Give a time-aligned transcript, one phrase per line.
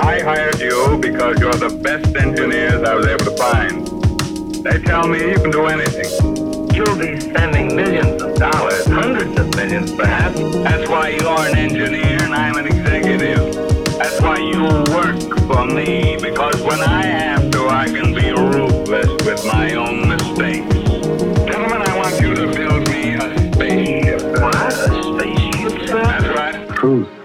[0.00, 3.86] I hired you because you're the best engineers I was able to find.
[4.64, 6.10] They tell me you can do anything.
[6.74, 10.38] You'll be spending millions of dollars, hundreds of millions perhaps.
[10.38, 13.54] That's why you're an engineer and I'm an executive.
[13.98, 14.62] That's why you
[14.94, 15.18] work
[15.48, 20.72] for me, because when I have to, I can be ruthless with my own mistakes.
[21.44, 24.22] Gentlemen, I want you to build me a spaceship.
[24.40, 24.54] What?
[24.54, 26.02] A spaceship, sir?
[26.04, 26.68] That's right.
[26.76, 27.17] Truth.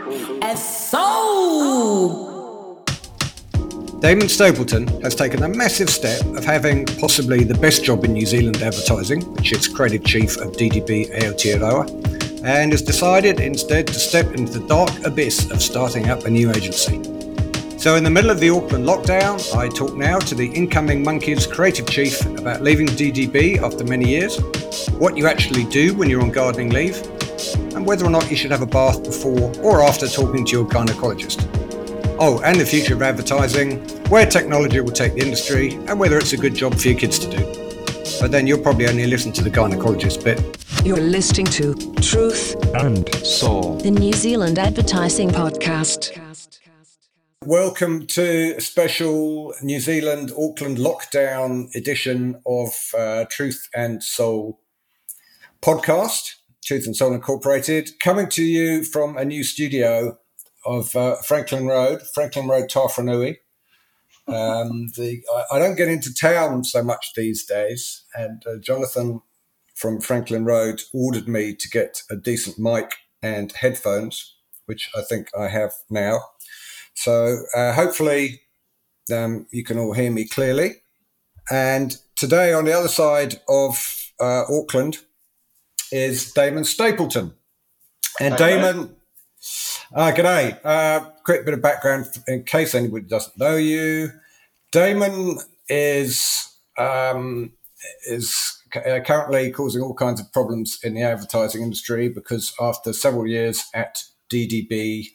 [4.03, 8.25] Damon Stapleton has taken a massive step of having possibly the best job in New
[8.25, 14.33] Zealand advertising, which is creative chief of DDB Aotearoa, and has decided instead to step
[14.33, 17.01] into the dark abyss of starting up a new agency.
[17.79, 21.47] So, in the middle of the Auckland lockdown, I talk now to the incoming Monkeys
[21.47, 24.37] creative chief about leaving DDB after many years,
[24.99, 26.97] what you actually do when you're on gardening leave,
[27.73, 30.65] and whether or not you should have a bath before or after talking to your
[30.65, 31.62] gynecologist.
[32.19, 36.31] Oh, and the future of advertising, where technology will take the industry, and whether it's
[36.33, 37.43] a good job for your kids to do.
[38.21, 40.39] But then you'll probably only listen to the gynecologist bit.
[40.85, 43.77] you're listening to Truth, and Soul.
[43.77, 46.19] the New Zealand Advertising Podcast.
[47.45, 54.59] Welcome to a special New Zealand Auckland lockdown edition of uh, Truth and Soul
[55.63, 60.19] podcast, Truth and Soul Incorporated, coming to you from a new studio
[60.65, 63.37] of uh, Franklin Road, Franklin Road, Tawharanui.
[64.27, 69.21] Um, the I, I don't get into town so much these days, and uh, Jonathan
[69.75, 75.27] from Franklin Road ordered me to get a decent mic and headphones, which I think
[75.37, 76.19] I have now.
[76.93, 78.41] So uh, hopefully
[79.11, 80.75] um, you can all hear me clearly.
[81.51, 84.99] And today on the other side of uh, Auckland
[85.91, 87.33] is Damon Stapleton.
[88.19, 88.49] And Hello.
[88.49, 88.95] Damon,
[89.93, 90.59] uh, g'day.
[90.63, 94.09] Uh, quick bit of background in case anybody doesn't know you.
[94.71, 95.37] Damon
[95.69, 97.53] is um,
[98.07, 103.27] is uh, currently causing all kinds of problems in the advertising industry because after several
[103.27, 105.09] years at DDB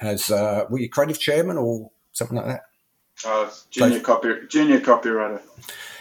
[0.00, 2.62] as uh, were you creative chairman or something like that?
[3.24, 5.40] Uh, junior copy, junior copywriter.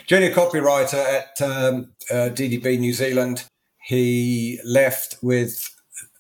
[0.05, 3.45] junior copywriter at um, uh, DDB New Zealand.
[3.81, 5.73] He left with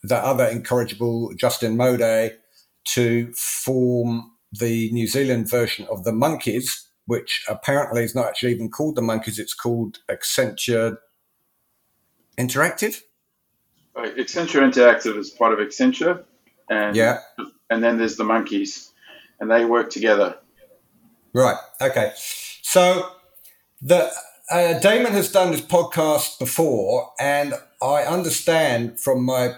[0.07, 2.33] the other incorrigible Justin Mowday
[2.95, 8.69] to form the New Zealand version of the Monkeys, which apparently is not actually even
[8.69, 9.39] called the Monkeys.
[9.39, 10.97] It's called Accenture
[12.37, 13.01] Interactive.
[13.95, 16.23] Uh, Accenture Interactive is part of Accenture,
[16.69, 17.19] and Yeah.
[17.69, 18.93] and then there's the monkeys,
[19.39, 20.37] and they work together.
[21.33, 21.57] Right.
[21.81, 22.13] Okay.
[22.61, 23.11] So
[23.81, 24.11] the
[24.49, 29.55] uh, Damon has done this podcast before, and I understand from my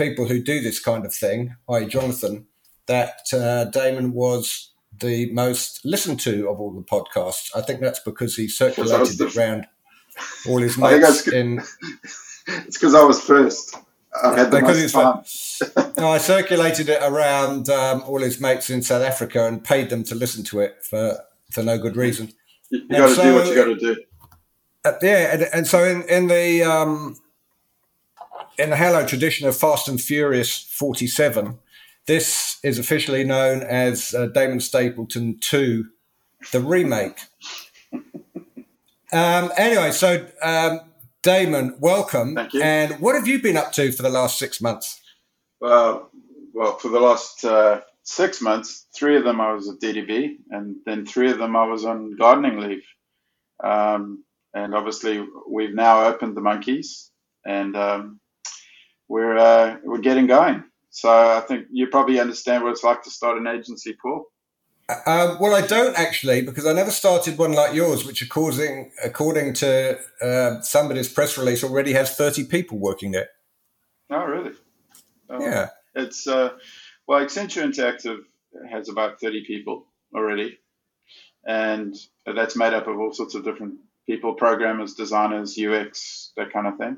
[0.00, 2.46] people who do this kind of thing, i.e., Jonathan,
[2.86, 7.50] that uh, Damon was the most listened to of all the podcasts.
[7.54, 9.66] I think that's because he circulated the- it around
[10.48, 11.62] all his mates in.
[12.66, 13.76] It's because I was first.
[14.24, 15.62] I had the Because most.
[15.98, 20.02] No, I circulated it around um, all his mates in South Africa and paid them
[20.04, 21.18] to listen to it for,
[21.52, 22.32] for no good reason.
[22.70, 23.96] You, you got to And do what you got to do.
[24.84, 27.16] Uh, yeah, and, and so in, in the um,
[28.60, 31.58] in the Halo tradition of Fast and Furious 47,
[32.06, 35.86] this is officially known as uh, Damon Stapleton 2,
[36.52, 37.20] the remake.
[39.12, 40.80] Um, anyway, so um,
[41.22, 42.34] Damon, welcome.
[42.34, 42.62] Thank you.
[42.62, 45.00] And what have you been up to for the last six months?
[45.64, 46.00] Uh,
[46.52, 50.76] well, for the last uh, six months, three of them I was at DDB, and
[50.84, 52.84] then three of them I was on gardening leave.
[53.64, 54.22] Um,
[54.52, 57.10] and obviously, we've now opened the monkeys,
[57.46, 58.19] and um,
[59.10, 60.62] we're uh, we're getting going.
[60.90, 64.26] So I think you probably understand what it's like to start an agency, Paul.
[65.06, 69.54] Um, well, I don't actually, because I never started one like yours, which, according according
[69.54, 73.28] to uh, somebody's press release, already has thirty people working there.
[74.10, 74.52] Oh, really?
[75.28, 75.68] Oh, Yeah.
[75.94, 76.50] It's uh,
[77.06, 78.20] well, Accenture Interactive
[78.70, 80.58] has about thirty people already,
[81.44, 81.96] and
[82.26, 83.74] that's made up of all sorts of different
[84.06, 86.96] people: programmers, designers, UX, that kind of thing.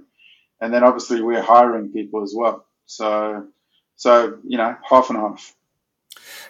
[0.63, 2.65] And then obviously we're hiring people as well.
[2.87, 3.49] So,
[3.97, 5.55] so you know, half and half.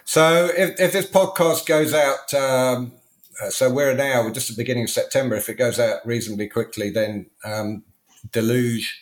[0.05, 2.93] So if, if this podcast goes out, um,
[3.41, 5.35] uh, so we're now we're just the beginning of September.
[5.35, 7.83] If it goes out reasonably quickly, then um,
[8.31, 9.01] deluge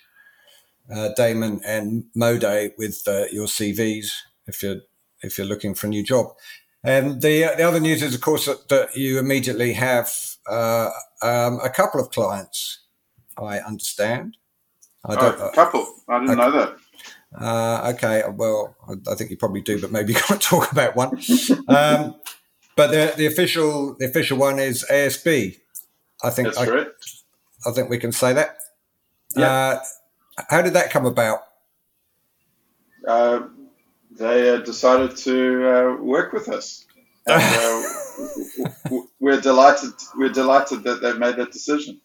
[0.90, 4.14] uh, Damon and Mowday with uh, your CVs
[4.48, 4.82] if you're
[5.22, 6.28] if you're looking for a new job.
[6.86, 10.10] And the the other news is, of course, that, that you immediately have
[10.48, 10.90] uh,
[11.22, 12.80] um, a couple of clients.
[13.38, 14.38] I understand.
[15.04, 15.96] I Oh, a couple.
[16.08, 16.78] I didn't know that.
[17.36, 20.96] Uh, okay, well, I, I think you probably do, but maybe you can't talk about
[20.96, 21.20] one.
[21.68, 22.16] Um,
[22.76, 25.58] but the, the official the official one is ASB.
[26.24, 27.06] I think That's I, correct.
[27.66, 28.58] I think we can say that.
[29.36, 29.50] Yeah.
[29.50, 29.80] Uh,
[30.50, 31.40] how did that come about?
[33.08, 33.48] Uh,
[34.12, 36.86] they uh, decided to uh, work with us.
[37.28, 39.94] And, uh, we're delighted.
[40.18, 42.02] We're delighted that they've made that decision.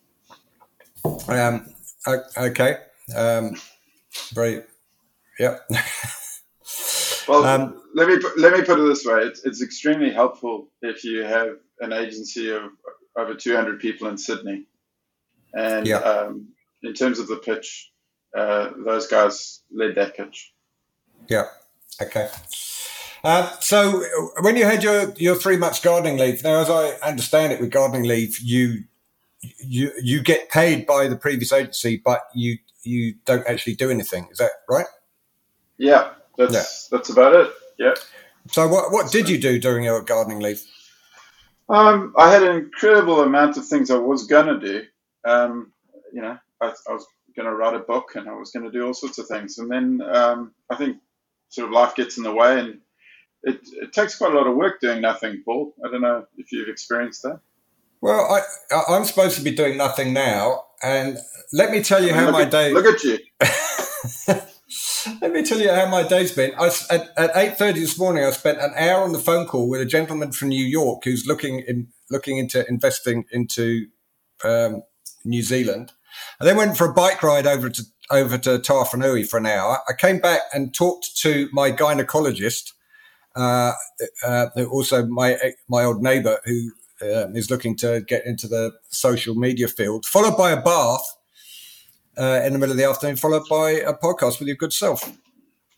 [1.04, 1.74] Um,
[2.06, 2.78] okay.
[3.14, 3.56] Um,
[4.32, 4.62] very.
[5.38, 5.58] yeah.
[7.28, 10.68] Well, Um, let me put, let me put it this way: it's, it's extremely helpful
[10.80, 12.70] if you have an agency of
[13.16, 14.66] over 200 people in Sydney,
[15.52, 15.96] and Yeah.
[15.98, 16.48] um,
[16.84, 17.90] in terms of the pitch,
[18.36, 20.52] uh, those guys led that pitch.
[21.28, 21.46] Yeah.
[22.00, 22.28] Okay.
[23.24, 24.04] Uh, so
[24.42, 27.70] when you had your, your three months gardening leave, now as I understand it, with
[27.72, 28.84] gardening leave, you
[29.58, 34.28] you you get paid by the previous agency, but you you don't actually do anything.
[34.30, 34.86] Is that right?
[35.78, 37.50] Yeah, that's that's about it.
[37.78, 37.94] Yeah.
[38.50, 40.62] So what what did you do during your gardening leave?
[41.68, 44.84] Um, I had an incredible amount of things I was gonna do.
[45.24, 45.72] Um,
[46.12, 47.06] you know, I, I was
[47.36, 50.00] gonna write a book and I was gonna do all sorts of things, and then
[50.02, 50.98] um, I think
[51.48, 52.80] sort of life gets in the way, and
[53.42, 55.42] it, it takes quite a lot of work doing nothing.
[55.44, 57.40] Paul, I don't know if you've experienced that.
[58.06, 61.18] Well, I I- I'm supposed to be doing nothing now, and
[61.52, 62.72] let me tell you how look my at, day.
[62.72, 63.18] Look at you.
[65.22, 66.52] Let me tell you how my day's been.
[66.56, 69.68] I, at at eight thirty this morning, I spent an hour on the phone call
[69.68, 73.86] with a gentleman from New York who's looking in looking into investing into
[74.44, 74.82] um,
[75.24, 75.92] New Zealand.
[76.40, 79.80] I then went for a bike ride over to over to Tawharanui for an hour.
[79.88, 82.72] I came back and talked to my gynecologist,
[83.34, 83.72] uh,
[84.24, 85.36] uh, also my
[85.68, 86.70] my old neighbour who
[87.02, 91.16] uh, is looking to get into the social media field, followed by a bath
[92.18, 95.12] uh, in the middle of the afternoon, followed by a podcast with your good self.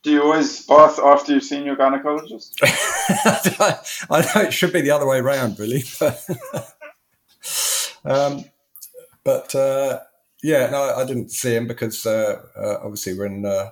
[0.02, 2.52] Do you always bath after you've seen your gynecologist?
[4.10, 5.82] I know it should be the other way around, really.
[8.04, 8.44] um,
[9.24, 9.98] but uh,
[10.42, 13.70] yeah, no, I didn't see him because uh, uh, obviously we're in uh,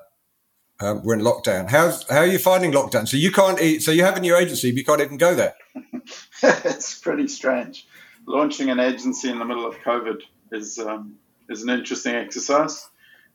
[0.80, 1.70] um, we're in lockdown.
[1.70, 3.08] How's how are you finding lockdown?
[3.08, 3.82] So you can't eat.
[3.82, 5.54] So you have a new agency, but you can't even go there.
[6.42, 7.86] it's pretty strange.
[8.26, 10.20] Launching an agency in the middle of COVID
[10.52, 11.16] is um,
[11.48, 12.88] is an interesting exercise,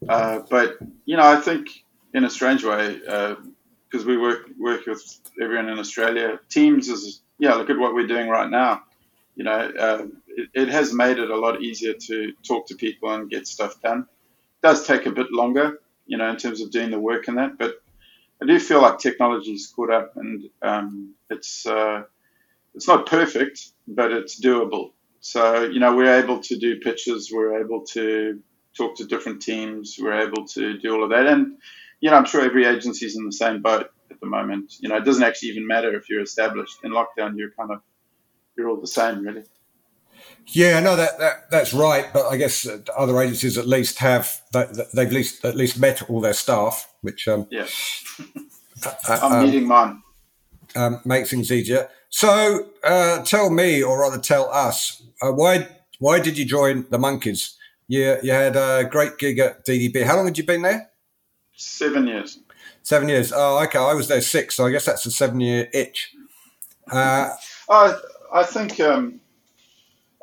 [0.07, 1.69] uh, but you know I think
[2.13, 6.39] in a strange way because we work work with everyone in Australia.
[6.49, 7.55] Teams is yeah.
[7.55, 8.83] Look at what we're doing right now.
[9.35, 13.11] You know, uh, it, it has made it a lot easier to talk to people
[13.11, 14.01] and get stuff done.
[14.01, 15.79] It does take a bit longer,
[16.11, 17.71] you know, in terms of doing the work and that, but
[18.41, 21.65] I do feel like technology's caught up and um, it's.
[21.65, 22.03] Uh,
[22.73, 24.93] it's not perfect, but it's doable.
[25.19, 28.39] So, you know, we're able to do pitches, we're able to
[28.77, 31.27] talk to different teams, we're able to do all of that.
[31.27, 31.57] And,
[31.99, 34.75] you know, I'm sure every agency's in the same boat at the moment.
[34.79, 36.77] You know, it doesn't actually even matter if you're established.
[36.83, 37.81] In lockdown, you're kind of,
[38.57, 39.43] you're all the same, really.
[40.47, 42.11] Yeah, no, that, that that's right.
[42.13, 42.67] But I guess
[42.97, 46.91] other agencies at least have that they've at least at least met all their staff,
[47.01, 47.67] which um, Yeah.
[48.85, 50.01] uh, I'm um, meeting mine.
[50.75, 51.89] um, makes things easier.
[52.09, 55.67] So, uh, tell me, or rather, tell us, uh, why
[55.99, 57.55] why did you join the Monkeys?
[57.87, 60.03] You you had a great gig at DDB.
[60.03, 60.89] How long had you been there?
[61.55, 62.39] Seven years.
[62.83, 63.31] Seven years.
[63.33, 63.79] Oh, okay.
[63.79, 66.13] I was there six, so I guess that's a seven year itch.
[66.91, 67.29] Uh,
[67.69, 67.95] I
[68.33, 69.20] I think um,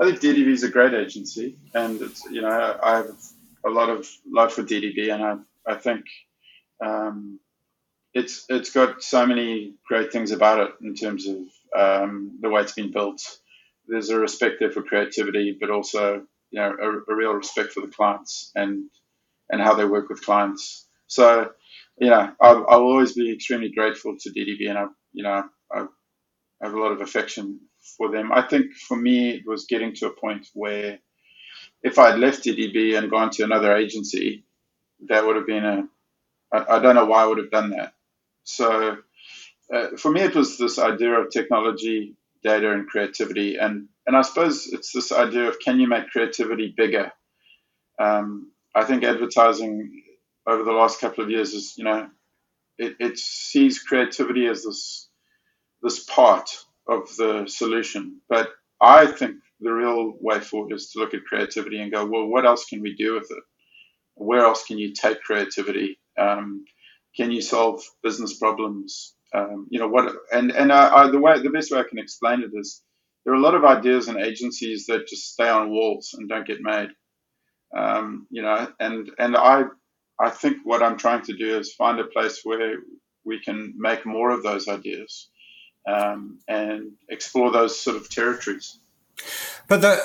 [0.00, 2.00] I think DDB is a great agency, and
[2.30, 3.16] you know I have
[3.66, 5.36] a lot of love for DDB, and I
[5.72, 6.04] I think
[6.84, 7.40] um,
[8.14, 11.38] it's it's got so many great things about it in terms of
[11.78, 13.22] um, the way it's been built.
[13.88, 17.80] There's a respect there for creativity, but also you know a, a real respect for
[17.80, 18.90] the clients and
[19.50, 20.86] and how they work with clients.
[21.08, 21.50] So
[21.98, 25.86] you know I'll, I'll always be extremely grateful to DDB, and I you know I
[26.62, 27.60] have a lot of affection
[27.96, 28.32] for them.
[28.32, 30.98] I think for me, it was getting to a point where
[31.82, 34.44] if I'd left DDB and gone to another agency,
[35.08, 35.88] that would have been a,
[36.52, 37.94] I, I don't know why I would have done that.
[38.44, 38.98] So
[39.72, 43.56] uh, for me, it was this idea of technology, data, and creativity.
[43.56, 47.12] And, and I suppose it's this idea of can you make creativity bigger?
[47.98, 50.02] Um, I think advertising
[50.46, 52.08] over the last couple of years is, you know,
[52.78, 55.08] it, it sees creativity as this
[55.82, 56.50] this part
[56.88, 58.20] of the solution.
[58.28, 62.26] But I think the real way forward is to look at creativity and go, well,
[62.26, 63.42] what else can we do with it?
[64.14, 65.98] Where else can you take creativity?
[66.18, 66.64] Um,
[67.16, 69.14] can you solve business problems?
[69.34, 70.14] Um, you know what?
[70.32, 72.82] And and I, I, the way the best way I can explain it is
[73.24, 76.46] there are a lot of ideas and agencies that just stay on walls and don't
[76.46, 76.88] get made.
[77.76, 79.64] Um, you know, and and I
[80.20, 82.76] I think what I'm trying to do is find a place where
[83.24, 85.28] we can make more of those ideas
[85.88, 88.78] um, and explore those sort of territories.
[89.66, 89.98] But the,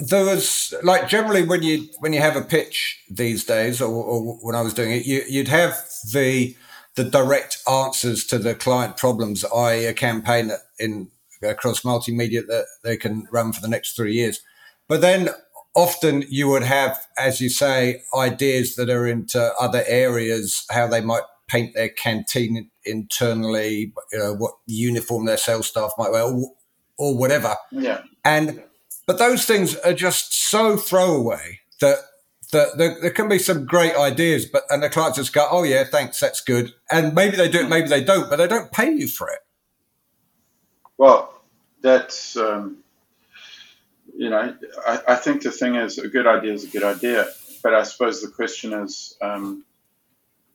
[0.00, 4.38] there was like generally when you when you have a pitch these days, or, or
[4.38, 5.74] when I was doing it, you, you'd have
[6.12, 6.56] the
[6.96, 11.10] the direct answers to the client problems, i.e., a campaign in
[11.42, 14.40] across multimedia that they can run for the next three years.
[14.88, 15.28] But then
[15.74, 21.02] often you would have, as you say, ideas that are into other areas, how they
[21.02, 26.52] might paint their canteen internally, you know, what uniform their sales staff might wear, or,
[26.98, 27.54] or whatever.
[27.70, 28.02] Yeah.
[28.24, 28.62] And
[29.06, 31.98] but those things are just so throwaway that
[32.52, 35.62] that there, there, can be some great ideas, but and the clients just go, "Oh
[35.62, 38.70] yeah, thanks, that's good," and maybe they do it, maybe they don't, but they don't
[38.72, 39.40] pay you for it.
[40.96, 41.32] Well,
[41.82, 42.78] that's um,
[44.16, 47.26] you know, I, I, think the thing is, a good idea is a good idea,
[47.62, 49.64] but I suppose the question is, um,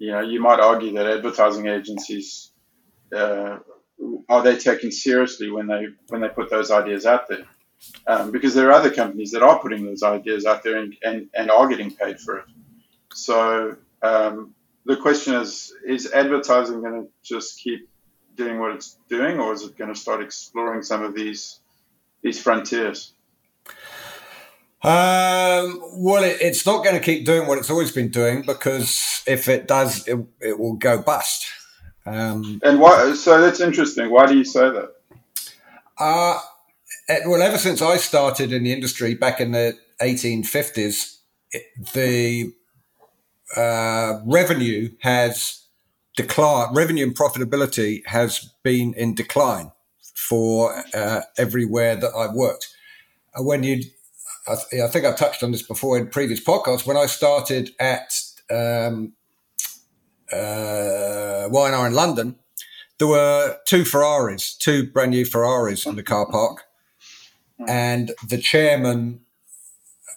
[0.02, 2.52] you know, you might argue that advertising agencies
[3.16, 3.60] uh,
[4.28, 7.46] are they taken seriously when they when they put those ideas out there?
[8.08, 11.30] um, because there are other companies that are putting those ideas out there and, and,
[11.34, 12.46] and are getting paid for it.
[13.14, 14.54] So um,
[14.86, 17.90] the question is is advertising going to just keep
[18.36, 21.60] doing what it's doing, or is it going to start exploring some of these
[22.22, 23.14] these frontiers?
[24.84, 29.24] Um, well, it, it's not going to keep doing what it's always been doing because
[29.28, 31.46] if it does, it, it will go bust.
[32.06, 33.14] Um, and why?
[33.14, 34.10] So that's interesting.
[34.10, 34.92] Why do you say that?
[36.00, 36.40] Uh,
[37.08, 41.18] uh, well, ever since I started in the industry back in the 1850s,
[41.94, 42.54] the
[43.56, 45.66] uh, revenue has
[46.16, 46.76] declined.
[46.76, 49.72] Revenue and profitability has been in decline
[50.16, 52.70] for uh, everywhere that I've worked.
[53.34, 53.84] Uh, when you,
[54.52, 56.86] I, th- I, think I touched on this before in previous podcasts.
[56.86, 58.14] When I started at
[58.50, 59.14] um,
[60.32, 62.36] uh, Y&R in London,
[63.00, 66.66] there were two Ferraris, two brand new Ferraris in the car park
[67.68, 69.22] and the chairman,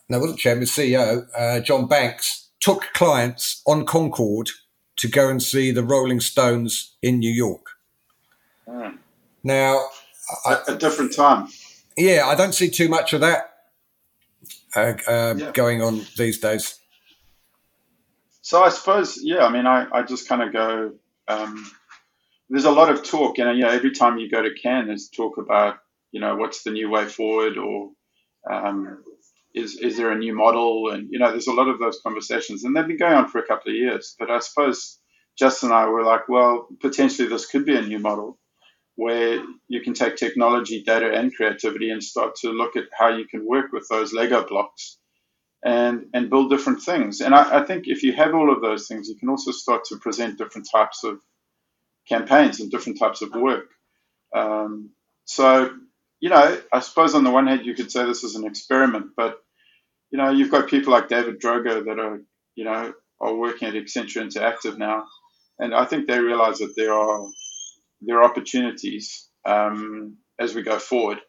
[0.08, 4.50] no, wasn't chairman, CEO, uh, John Banks, took clients on Concorde
[4.96, 7.66] to go and see the Rolling Stones in New York.
[8.68, 8.98] Mm.
[9.42, 9.86] Now,
[10.46, 11.48] I, a different time.
[11.96, 13.53] Yeah, I don't see too much of that
[14.76, 15.50] uh, uh, yeah.
[15.52, 16.78] going on these days.
[18.43, 20.93] So I suppose, yeah, I mean, I, I just kind of go.
[21.28, 21.71] Um,
[22.50, 25.09] there's a lot of talk, and you know, every time you go to Cannes, there's
[25.09, 25.78] talk about
[26.14, 27.90] you know, what's the new way forward, or
[28.49, 29.02] um,
[29.52, 30.90] is is there a new model?
[30.90, 33.40] And you know, there's a lot of those conversations, and they've been going on for
[33.40, 34.14] a couple of years.
[34.16, 35.00] But I suppose
[35.37, 38.38] Justin and I were like, well, potentially this could be a new model
[38.96, 43.26] where you can take technology, data, and creativity and start to look at how you
[43.26, 44.98] can work with those Lego blocks
[45.64, 47.20] and and build different things.
[47.20, 49.84] And I, I think if you have all of those things, you can also start
[49.86, 51.20] to present different types of
[52.08, 53.70] campaigns and different types of work.
[54.34, 54.90] Um,
[55.26, 55.70] so
[56.20, 59.08] you know, I suppose on the one hand you could say this is an experiment,
[59.16, 59.38] but
[60.10, 62.20] you know, you've got people like David Droga that are,
[62.56, 65.04] you know, are working at Accenture Interactive now,
[65.58, 67.26] and I think they realize that there are
[68.06, 71.20] there are opportunities um, as we go forward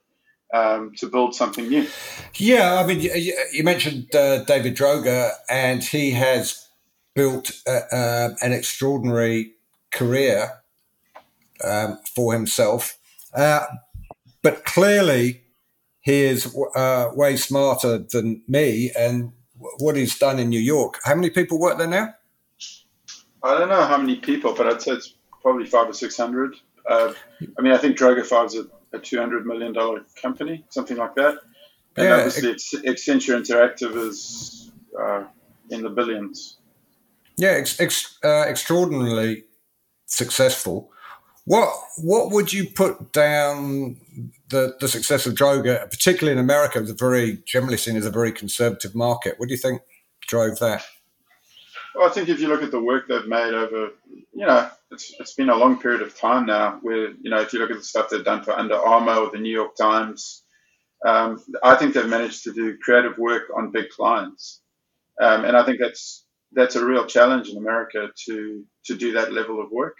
[0.53, 1.87] um, to build something new.
[2.35, 6.67] Yeah, I mean, you, you mentioned uh, David Droga, and he has
[7.13, 9.53] built uh, uh, an extraordinary
[9.91, 10.61] career
[11.63, 12.97] um, for himself.
[13.33, 13.65] Uh,
[14.41, 15.41] but clearly
[16.01, 19.31] he is uh, way smarter than me and
[19.79, 20.99] what he's done in New York.
[21.03, 22.13] How many people work there now?
[23.41, 26.55] I don't know how many people, but I'd say it's probably five or six hundred.
[26.89, 27.13] Uh,
[27.57, 28.65] I mean, I think Droga is a,
[28.95, 31.37] a two hundred million dollar company, something like that.
[31.97, 35.23] And yeah, obviously, ex- Accenture Interactive is uh,
[35.69, 36.57] in the billions.
[37.37, 39.45] Yeah, ex- ex- uh, extraordinarily
[40.05, 40.91] successful.
[41.45, 43.97] What what would you put down
[44.49, 48.11] the, the success of Droga, particularly in America, is a very generally seen as a
[48.11, 49.35] very conservative market.
[49.37, 49.81] What do you think
[50.27, 50.83] drove that?
[51.95, 53.91] Well, I think if you look at the work they've made over,
[54.33, 56.79] you know, it's, it's been a long period of time now.
[56.81, 59.31] Where you know, if you look at the stuff they've done for Under Armour or
[59.31, 60.43] the New York Times,
[61.05, 64.61] um, I think they've managed to do creative work on big clients,
[65.21, 69.33] um, and I think that's that's a real challenge in America to to do that
[69.33, 69.97] level of work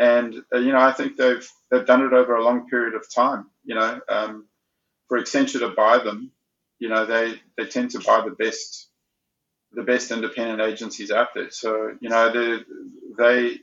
[0.00, 3.06] and uh, you know I think they've they've done it over a long period of
[3.14, 3.46] time.
[3.64, 4.48] You know, um,
[5.08, 6.32] for Accenture to buy them,
[6.80, 8.89] you know they they tend to buy the best
[9.72, 11.50] the best independent agencies out there.
[11.50, 12.64] So you know they
[13.18, 13.58] they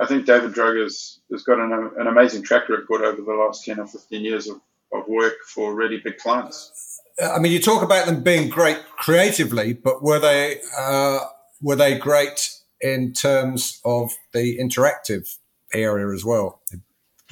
[0.00, 3.78] I think David Droga's has got an, an amazing track record over the last ten
[3.80, 4.60] or fifteen years of,
[4.92, 7.00] of work for really big clients.
[7.20, 11.20] I mean, you talk about them being great creatively, but were they uh,
[11.60, 15.36] were they great in terms of the interactive
[15.74, 16.60] area as well?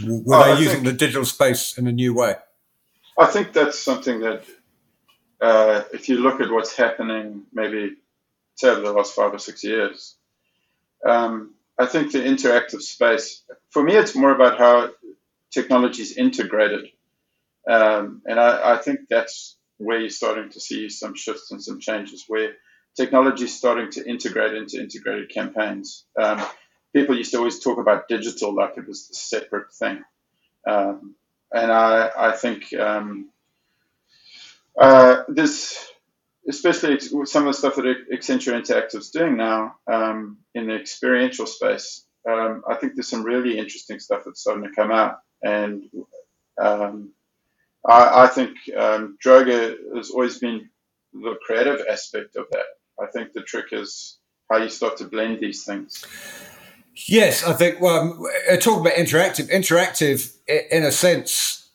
[0.05, 2.35] Were Oh, they I using think- the digital space in a new way?
[3.19, 4.43] I think that's something that,
[5.40, 7.97] uh, if you look at what's happening, maybe
[8.64, 10.16] over the last five or six years,
[11.07, 14.90] um, I think the interactive space, for me, it's more about how
[15.52, 16.87] technology is integrated.
[17.69, 21.81] Um, and I, I think that's where you're starting to see some shifts and some
[21.81, 22.55] changes where
[22.97, 26.05] technology is starting to integrate into integrated campaigns.
[26.19, 26.43] Um,
[26.95, 30.02] people used to always talk about digital like it was a separate thing.
[30.66, 31.14] Um,
[31.52, 33.28] and I, I think um,
[34.78, 35.90] uh, this,
[36.49, 40.75] especially with some of the stuff that Accenture Interactive is doing now um, in the
[40.75, 45.18] experiential space, um, I think there's some really interesting stuff that's starting to come out.
[45.42, 45.85] And
[46.61, 47.12] um,
[47.87, 50.68] I, I think um, Droga has always been
[51.12, 52.66] the creative aspect of that.
[53.00, 54.18] I think the trick is
[54.50, 56.04] how you start to blend these things.
[57.09, 57.80] Yes, I think.
[57.80, 61.66] Well, uh, talking about interactive, interactive, in a sense,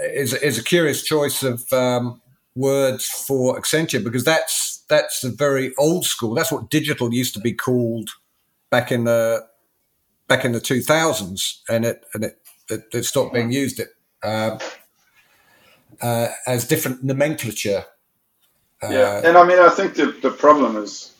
[0.00, 2.20] is is a curious choice of um,
[2.54, 6.34] words for Accenture because that's that's a very old school.
[6.34, 8.10] That's what digital used to be called
[8.70, 9.46] back in the
[10.26, 13.88] back in the two thousands, and it and it, it, it stopped being used it
[14.22, 14.58] um,
[16.00, 17.84] uh, as different nomenclature.
[18.82, 21.12] Yeah, and I mean, I think the, the problem is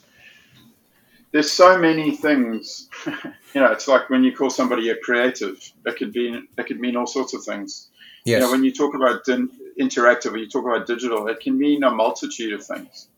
[1.32, 2.88] there's so many things.
[3.06, 6.80] you know, it's like when you call somebody a creative, it could be it could
[6.80, 7.88] mean all sorts of things.
[8.28, 8.40] Yes.
[8.40, 11.58] You know, when you talk about din- interactive or you talk about digital, it can
[11.58, 13.08] mean a multitude of things.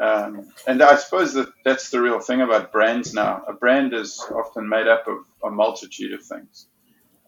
[0.00, 3.44] Um, and I suppose that that's the real thing about brands now.
[3.46, 6.66] A brand is often made up of a multitude of things.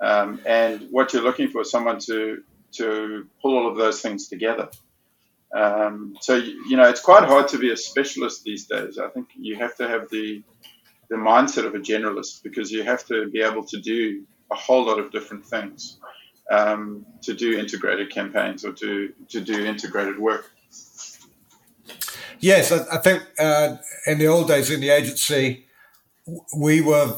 [0.01, 2.43] Um, and what you're looking for is someone to
[2.73, 4.69] to pull all of those things together.
[5.55, 8.99] Um, so you know it's quite hard to be a specialist these days.
[8.99, 10.43] I think you have to have the
[11.09, 14.85] the mindset of a generalist because you have to be able to do a whole
[14.85, 15.99] lot of different things
[16.51, 20.51] um, to do integrated campaigns or to to do integrated work.
[22.41, 25.67] Yes, I, I think uh, in the old days in the agency,
[26.57, 27.17] we were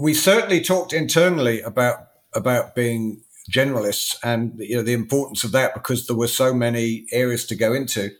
[0.00, 5.72] we certainly talked internally about about being generalists and you know the importance of that
[5.74, 8.10] because there were so many areas to go into.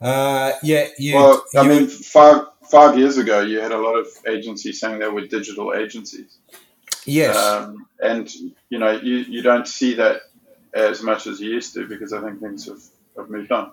[0.00, 1.14] Uh, yeah, you.
[1.14, 4.98] Well, I you- mean, five five years ago, you had a lot of agencies saying
[4.98, 6.38] they were digital agencies,
[7.06, 8.32] yes, um, and
[8.68, 10.22] you know you, you don't see that
[10.74, 12.82] as much as you used to because I think things have,
[13.16, 13.72] have moved on.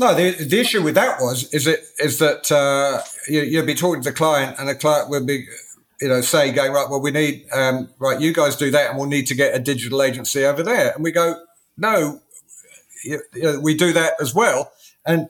[0.00, 3.74] No, the, the issue with that was is it is that uh, you, you'd be
[3.74, 5.46] talking to the client, and the client would be,
[6.00, 6.88] you know, say going right.
[6.88, 8.20] Well, we need um, right.
[8.20, 10.92] You guys do that, and we'll need to get a digital agency over there.
[10.92, 11.42] And we go,
[11.76, 12.20] no,
[13.04, 14.72] you, you know, we do that as well.
[15.04, 15.28] And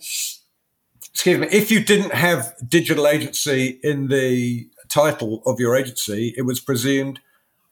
[1.12, 6.42] excuse me, if you didn't have digital agency in the title of your agency, it
[6.42, 7.20] was presumed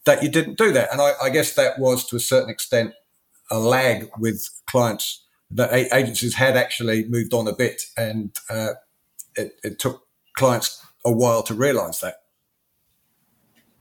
[0.04, 0.92] that you didn't do that.
[0.92, 2.94] And I, I guess that was to a certain extent
[3.50, 8.74] a lag with clients that agencies had actually moved on a bit, and uh,
[9.34, 12.22] it, it took clients a while to realise that.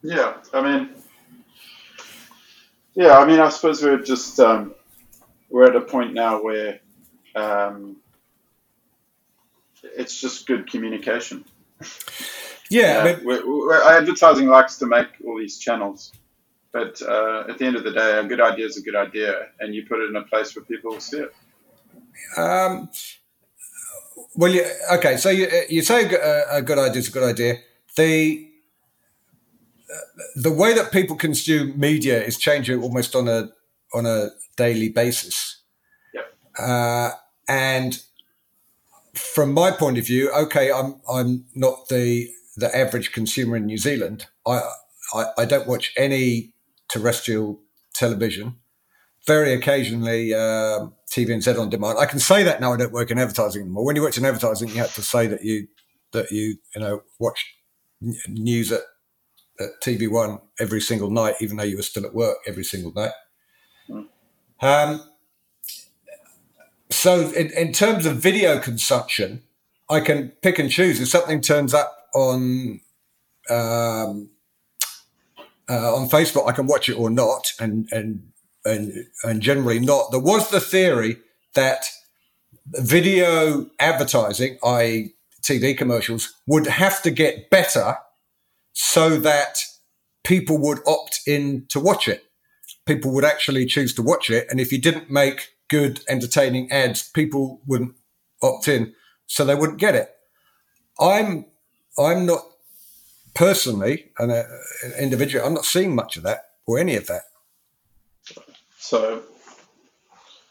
[0.01, 0.89] Yeah, I mean,
[2.95, 4.73] yeah, I mean, I suppose we're just um,
[5.49, 6.79] we're at a point now where
[7.35, 7.97] um,
[9.83, 11.45] it's just good communication.
[12.69, 16.11] Yeah, Yeah, but we're, we're, advertising likes to make all these channels,
[16.71, 19.47] but uh, at the end of the day, a good idea is a good idea,
[19.59, 21.33] and you put it in a place where people will see it.
[22.37, 22.89] um,
[24.35, 25.17] well, you, okay.
[25.17, 27.55] So you you say a, good idea is a good idea.
[27.95, 28.47] The
[30.35, 33.49] the way that people consume media is changing almost on a
[33.93, 35.61] on a daily basis.
[36.13, 36.35] Yep.
[36.57, 37.11] Uh,
[37.47, 38.01] and
[39.13, 43.77] from my point of view, okay, I'm I'm not the the average consumer in New
[43.77, 44.27] Zealand.
[44.45, 44.61] I
[45.13, 46.53] I, I don't watch any
[46.87, 47.61] terrestrial
[47.93, 48.57] television.
[49.25, 51.97] Very occasionally, um TVNZ on demand.
[51.97, 52.73] I can say that now.
[52.73, 53.85] I don't work in advertising anymore.
[53.85, 55.67] When you work in advertising, you have to say that you
[56.11, 57.55] that you you know watch
[58.27, 58.81] news at,
[59.59, 62.93] at TV One every single night, even though you were still at work every single
[62.93, 63.11] night.
[64.61, 65.01] Um,
[66.91, 69.43] so, in, in terms of video consumption,
[69.89, 70.99] I can pick and choose.
[70.99, 72.81] If something turns up on
[73.49, 74.29] um,
[75.69, 78.31] uh, on Facebook, I can watch it or not, and and
[78.65, 78.91] and
[79.23, 80.11] and generally not.
[80.11, 81.17] There was the theory
[81.53, 81.85] that
[82.67, 87.97] video advertising, i.e., TV commercials, would have to get better
[88.73, 89.59] so that
[90.23, 92.23] people would opt in to watch it.
[92.85, 97.07] People would actually choose to watch it, and if you didn't make good, entertaining ads,
[97.09, 97.95] people wouldn't
[98.41, 98.93] opt in,
[99.27, 100.09] so they wouldn't get it.
[100.99, 101.45] I'm
[101.99, 102.45] I'm not
[103.33, 104.43] personally an, uh,
[104.83, 105.45] an individual.
[105.45, 107.23] I'm not seeing much of that or any of that.
[108.77, 109.23] So,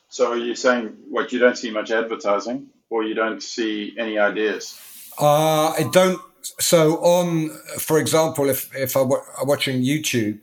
[0.08, 4.18] so are you saying what you don't see much advertising, or you don't see any
[4.18, 4.78] ideas?
[5.20, 6.20] Uh, I don't.
[6.60, 9.08] So on, for example, if if I'm
[9.44, 10.40] watching YouTube,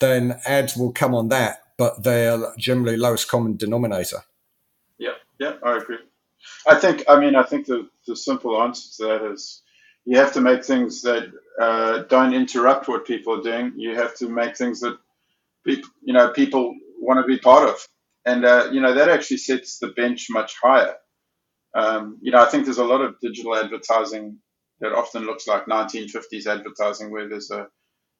[0.00, 4.22] then ads will come on that, but they're generally lowest common denominator.
[4.98, 5.98] Yeah, yeah, I agree.
[6.66, 9.62] I think, I mean, I think the, the simple answer to that is
[10.08, 13.74] you have to make things that uh, don't interrupt what people are doing.
[13.76, 14.98] You have to make things that
[15.66, 17.76] people, you know, people want to be part of,
[18.26, 20.96] and uh, you know that actually sets the bench much higher.
[21.74, 24.38] Um, you know, I think there's a lot of digital advertising
[24.80, 27.68] that often looks like 1950s advertising, where there's a,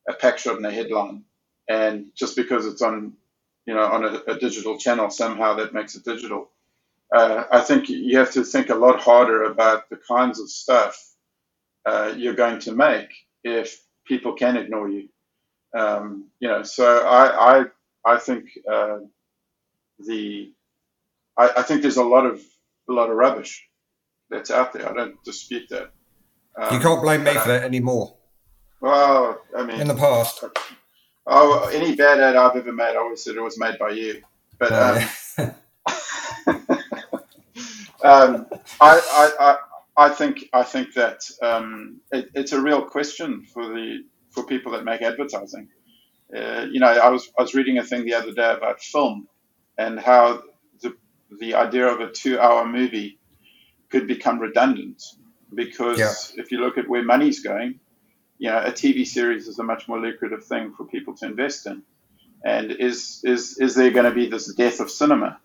[0.08, 1.24] a pack shot and a headline,
[1.68, 3.14] and just because it's on,
[3.66, 6.50] you know, on a, a digital channel, somehow that makes it digital.
[7.14, 11.07] Uh, I think you have to think a lot harder about the kinds of stuff
[11.88, 13.08] uh, you're going to make
[13.44, 15.08] if people can ignore you.
[15.76, 17.64] Um, you know, so I I,
[18.04, 18.98] I think uh,
[19.98, 20.52] the
[21.36, 22.40] I, I, think there's a lot of
[22.88, 23.66] a lot of rubbish
[24.30, 24.88] that's out there.
[24.88, 25.90] I don't dispute that.
[26.56, 28.16] Um, you can't blame me for that anymore.
[28.80, 30.44] Well, I mean, in the past.
[31.26, 34.22] Oh, any bad ad I've ever made, I always said it was made by you.
[34.58, 35.08] But um,
[38.02, 38.46] um,
[38.80, 39.56] I, I, I,
[39.98, 44.72] I think I think that um, it, it's a real question for the for people
[44.72, 45.68] that make advertising.
[46.34, 49.26] Uh, you know, I was I was reading a thing the other day about film
[49.76, 50.42] and how
[50.80, 50.94] the
[51.40, 53.18] the idea of a two hour movie
[53.90, 55.02] could become redundant
[55.52, 56.42] because yeah.
[56.42, 57.80] if you look at where money's going,
[58.38, 61.66] you know, a TV series is a much more lucrative thing for people to invest
[61.66, 61.82] in.
[62.44, 65.40] And is is is there going to be this death of cinema?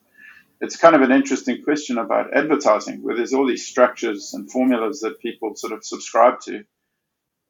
[0.62, 5.02] It's kind of an interesting question about advertising, where there's all these structures and formulas
[5.02, 6.64] that people sort of subscribe to.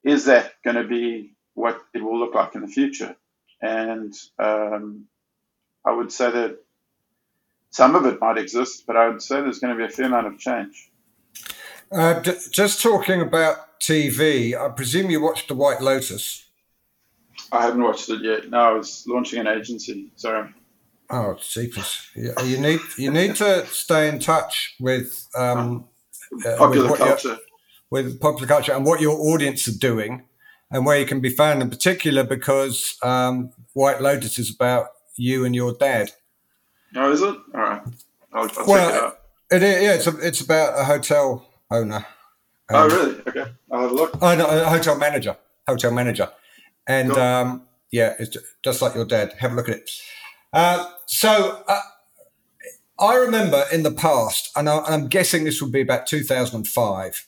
[0.04, 3.16] Is that going to be what it will look like in the future?
[3.62, 5.06] And um,
[5.86, 6.58] I would say that
[7.70, 10.06] some of it might exist, but I would say there's going to be a fair
[10.06, 10.92] amount of change.
[11.92, 16.50] Uh, d- just talking about TV, I presume you watched The White Lotus.
[17.52, 18.50] I haven't watched it yet.
[18.50, 20.12] No, I was launching an agency.
[20.16, 20.50] Sorry.
[21.10, 22.10] Oh, jeepers!
[22.16, 25.86] You need you need to stay in touch with um,
[26.46, 27.38] uh, popular with culture,
[27.90, 30.24] with popular culture, and what your audience are doing,
[30.72, 31.62] and where you can be found.
[31.62, 36.12] In particular, because um, White Lotus is about you and your dad.
[36.96, 37.36] Oh, is it?
[37.54, 37.82] All right.
[38.34, 39.20] I'll, I'll well, check it out.
[39.52, 42.06] It, yeah, it's a, it's about a hotel owner.
[42.72, 43.22] Oh, um, oh, really?
[43.28, 44.18] Okay, I'll have a look.
[44.22, 45.38] Oh no, a hotel manager,
[45.68, 46.30] hotel manager,
[46.88, 47.20] and cool.
[47.22, 49.34] um, yeah, it's just like your dad.
[49.40, 49.92] Have a look at it.
[50.54, 51.82] Uh, so uh,
[53.00, 57.28] I remember in the past, and I, am guessing this would be about 2005,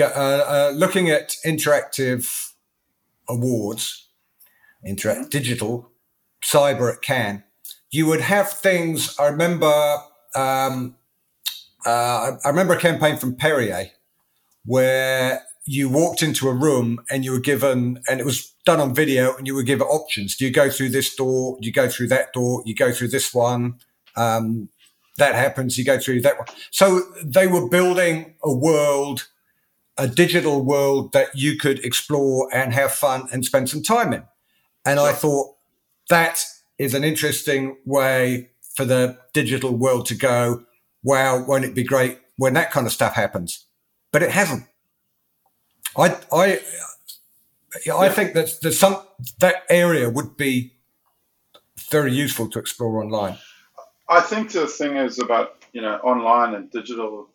[0.00, 2.52] uh, uh, looking at interactive
[3.28, 4.08] awards,
[4.86, 5.28] interact mm-hmm.
[5.30, 5.90] digital,
[6.42, 7.42] cyber at Cannes.
[7.90, 9.18] You would have things.
[9.18, 9.98] I remember.
[10.34, 10.96] Um,
[11.86, 13.90] uh, I remember a campaign from Perrier
[14.64, 18.94] where you walked into a room and you were given, and it was done on
[18.94, 20.34] video, and you were given options.
[20.34, 21.58] Do you go through this door?
[21.60, 22.62] Do you go through that door?
[22.64, 23.78] You go through this one.
[24.16, 24.70] Um,
[25.18, 25.76] that happens.
[25.76, 26.48] You go through that one.
[26.70, 29.28] So they were building a world,
[29.98, 34.22] a digital world that you could explore and have fun and spend some time in.
[34.86, 35.56] And I thought
[36.08, 36.44] that
[36.78, 40.64] is an interesting way for the digital world to go.
[41.02, 43.66] Wow, won't it be great when that kind of stuff happens?
[44.12, 44.64] But it hasn't.
[45.98, 46.60] I I
[47.92, 49.02] I think that there's some
[49.40, 50.72] that area would be
[51.90, 53.38] very useful to explore online.
[54.08, 57.28] I think the thing is about you know online and digital.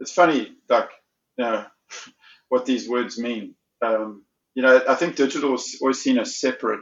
[0.00, 0.90] It's funny, like
[1.36, 1.66] you know
[2.48, 3.54] what these words mean.
[3.82, 6.80] Um, you know, I think digital is always seen as separate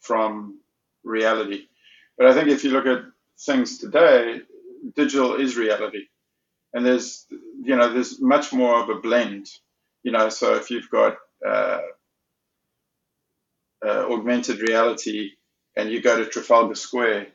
[0.00, 0.60] from
[1.04, 1.66] reality,
[2.16, 3.02] but I think if you look at
[3.44, 4.40] things today,
[4.94, 6.04] digital is reality,
[6.72, 7.26] and there's
[7.62, 9.48] you know there's much more of a blend
[10.02, 11.80] you know, so if you've got uh,
[13.84, 15.32] uh, augmented reality
[15.76, 17.28] and you go to Trafalgar Square,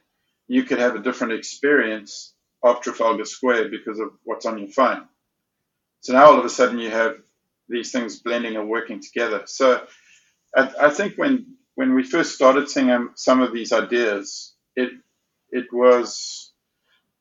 [0.47, 5.08] you could have a different experience of Trafalgar Square because of what's on your phone.
[6.01, 7.17] So now all of a sudden you have
[7.67, 9.43] these things blending and working together.
[9.45, 9.86] So
[10.56, 14.91] I, I think when when we first started seeing um, some of these ideas, it
[15.51, 16.51] it was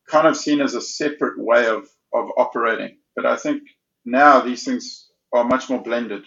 [0.08, 2.98] kind of seen as a separate way of, of operating.
[3.16, 3.62] But I think
[4.04, 5.03] now these things
[5.34, 6.24] are much more blended.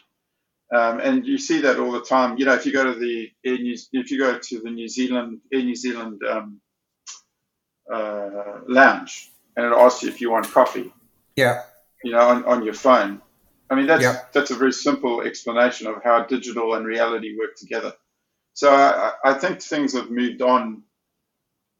[0.75, 2.37] Um, and you see that all the time.
[2.37, 4.89] You know, if you go to the Air New, if you go to the New
[4.89, 6.59] Zealand Air New Zealand um,
[7.91, 10.93] uh, lounge, and it asks you if you want coffee.
[11.37, 11.63] Yeah.
[12.03, 13.21] You know, on, on your phone,
[13.69, 14.19] I mean, that's Yeah.
[14.33, 17.93] that's a very simple explanation of how digital and reality work together.
[18.53, 20.83] So I, I think things have moved on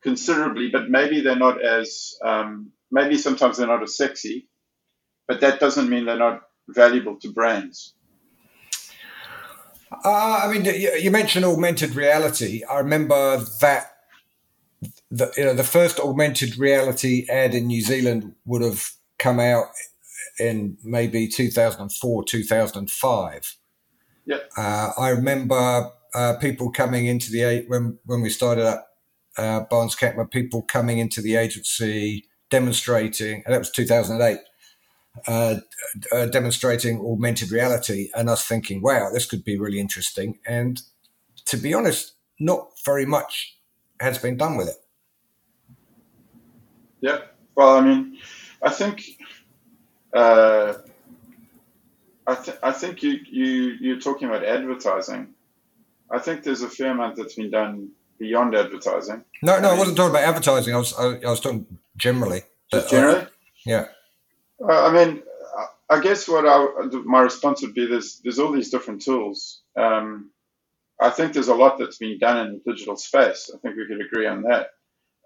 [0.02, 4.48] considerably, but maybe they're not as um, maybe sometimes they're not as sexy,
[5.28, 7.94] but that doesn't mean they're not valuable to brands?
[9.92, 12.64] Uh, I mean, you, mentioned augmented reality.
[12.70, 13.94] I remember that
[15.10, 19.68] the you know the first augmented reality ad in New Zealand would have come out
[20.40, 23.58] in maybe 2004, 2005.
[24.26, 24.38] Yeah.
[24.58, 28.88] Uh, I remember uh, people coming into the when when we started up
[29.38, 34.40] uh, Barnes Catmur, people coming into the agency demonstrating, and that was 2008.
[35.26, 35.56] Uh,
[36.12, 40.82] uh, demonstrating augmented reality, and us thinking, "Wow, this could be really interesting." And
[41.46, 43.58] to be honest, not very much
[44.00, 44.76] has been done with it.
[47.02, 47.20] Yeah.
[47.56, 48.18] Well, I mean,
[48.62, 49.04] I think,
[50.14, 50.74] uh,
[52.28, 55.30] I, th- I think you, you, you're talking about advertising.
[56.12, 59.24] I think there's a fair amount that's been done beyond advertising.
[59.42, 60.74] No, no, I mean- wasn't talking about advertising.
[60.74, 62.44] I was, I, I was talking generally.
[62.72, 63.28] Just generally?
[63.66, 63.86] yeah.
[64.64, 65.24] Uh, I mean,
[65.58, 66.68] I- I guess what I,
[67.06, 69.64] my response would be there's, there's all these different tools.
[69.78, 70.32] Um,
[71.00, 73.52] I think there's a lot that's been done in the digital space.
[73.54, 74.70] I think we could agree on that.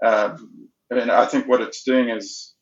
[0.06, 2.54] Um, and I think what it's doing is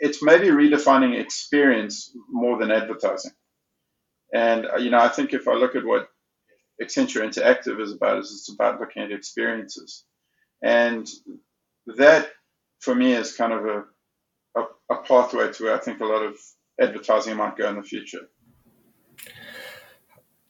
[0.00, 3.32] it's maybe redefining experience more than advertising.
[4.34, 6.08] And uh, you know, I think if I look at what
[6.82, 10.04] Accenture Interactive is about, is it's about looking at experiences,
[10.62, 11.08] and
[11.98, 12.28] that
[12.80, 13.84] for me is kind of a
[14.56, 16.36] a, a pathway to where I think a lot of
[16.80, 18.28] advertising might go in the future.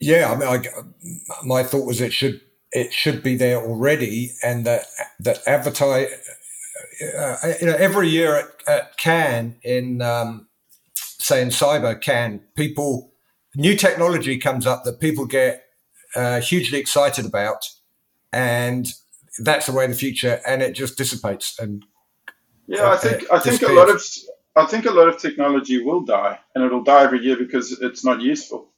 [0.01, 4.65] Yeah, I mean, I, my thought was it should it should be there already, and
[4.67, 4.85] that
[5.21, 6.09] that advertise.
[7.17, 10.49] Uh, you know, every year at, at Cannes in um,
[10.95, 13.13] say in cyber Cannes, people
[13.57, 15.65] new technology comes up that people get
[16.15, 17.65] uh, hugely excited about,
[18.33, 18.93] and
[19.39, 21.59] that's the way of the future, and it just dissipates.
[21.59, 21.85] And
[22.69, 24.03] Yeah, I think I think a lot of
[24.57, 28.05] I think a lot of technology will die, and it'll die every year because it's
[28.05, 28.73] not useful.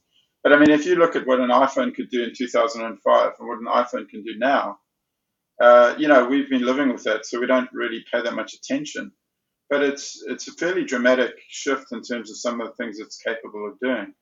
[0.44, 3.48] But I mean, if you look at what an iPhone could do in 2005 and
[3.48, 4.78] what an iPhone can do now,
[5.60, 8.54] uh, you know, we've been living with that, so we don't really pay that much
[8.54, 9.12] attention.
[9.70, 13.18] But it's it's a fairly dramatic shift in terms of some of the things it's
[13.18, 14.14] capable of doing.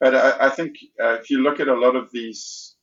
[0.00, 2.76] But I, I think uh, if you look at a lot of these,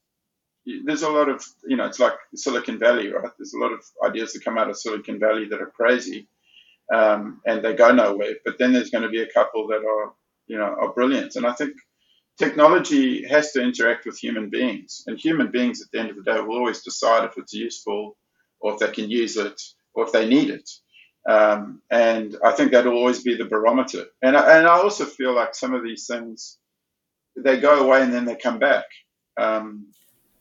[0.85, 3.31] there's a lot of you know, it's like Silicon Valley, right?
[3.37, 6.27] There's a lot of ideas that come out of Silicon Valley that are crazy,
[6.93, 8.35] um, and they go nowhere.
[8.45, 10.13] But then there's going to be a couple that are
[10.47, 11.73] you know are brilliant, and I think
[12.37, 16.23] technology has to interact with human beings, and human beings at the end of the
[16.23, 18.17] day will always decide if it's useful,
[18.61, 19.61] or if they can use it,
[19.93, 20.69] or if they need it.
[21.27, 24.05] Um, and I think that'll always be the barometer.
[24.21, 26.57] And I, and I also feel like some of these things
[27.35, 28.85] they go away and then they come back.
[29.37, 29.87] Um,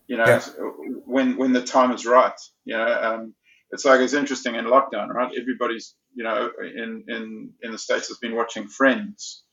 [0.09, 0.41] you know, Yeah.
[1.07, 2.39] when when the time is right.
[2.67, 3.35] You know, um,
[3.73, 5.33] it's like it's interesting in lockdown, right?
[5.41, 9.45] Everybody's you know in in in the states has been watching Friends,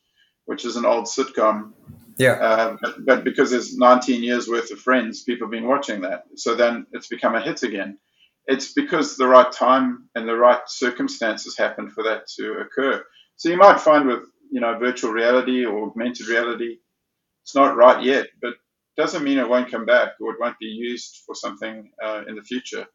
[0.46, 1.72] which is an old sitcom
[2.18, 6.02] yeah, uh, but, but because there's 19 years worth of Friends, people have been watching
[6.02, 6.24] that.
[6.36, 7.98] So then it's become a hit again.
[8.46, 13.04] It's because the right time and the right circumstances happened for that to occur.
[13.36, 16.78] So you might find with you know virtual reality or augmented reality,
[17.44, 18.54] it's not right yet, but
[18.96, 22.36] doesn't mean it won't come back or it won't be used for something uh, in
[22.36, 22.86] the future.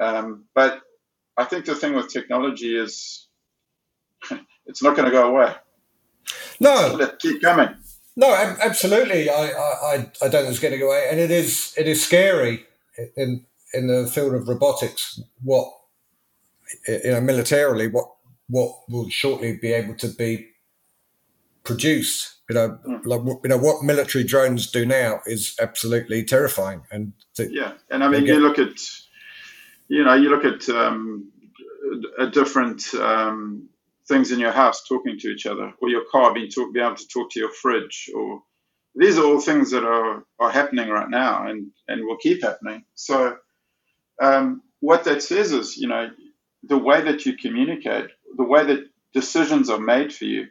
[0.00, 0.82] Um, but
[1.36, 3.28] I think the thing with technology is
[4.66, 5.54] it's not going to go away.
[6.60, 7.74] no, Let keep coming.
[8.16, 9.30] No, ab- absolutely.
[9.30, 11.86] I, I, I I don't think it's going to go away, and it is it
[11.86, 12.66] is scary
[13.16, 15.20] in in the field of robotics.
[15.42, 15.72] What
[16.88, 18.10] you know, militarily, what
[18.48, 20.48] what will shortly be able to be
[21.68, 22.34] produced.
[22.48, 27.46] You know, like you know what military drones do now is absolutely terrifying, and to,
[27.52, 28.80] Yeah, and I mean, They you look at,
[29.88, 31.30] you know, you look at um,
[32.18, 33.68] a different um,
[34.08, 36.96] things in your house talking to each other, or your car being talk, be able
[36.96, 38.42] to talk to your fridge, or
[38.94, 42.82] these are all things that are, are happening right now, and and will keep happening.
[42.94, 43.36] So,
[44.22, 46.08] um, what that says is, you know,
[46.62, 50.46] the way that you communicate, the way that decisions are made for you.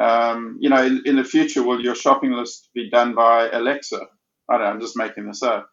[0.00, 4.00] Um, you know, in, in the future, will your shopping list be done by Alexa?
[4.50, 4.66] I don't know.
[4.72, 5.68] I'm just making this up